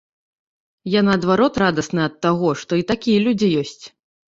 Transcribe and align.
Я 0.93 1.01
наадварот 1.11 1.61
радасны 1.65 2.01
ад 2.09 2.19
таго, 2.29 2.49
што 2.67 2.71
і 2.85 2.91
такія 2.95 3.19
людзі 3.31 3.57
ёсць. 3.65 3.83